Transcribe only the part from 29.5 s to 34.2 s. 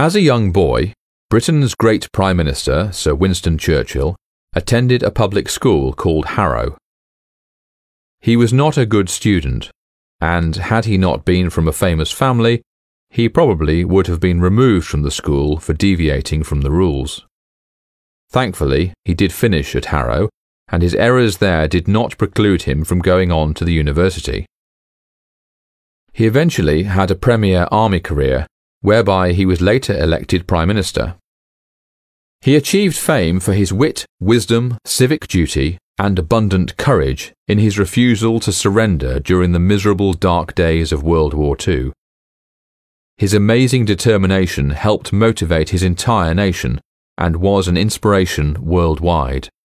later elected Prime Minister. He achieved fame for his wit,